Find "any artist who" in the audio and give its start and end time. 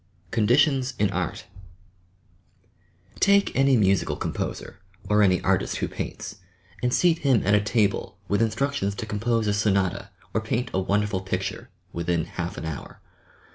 5.21-5.87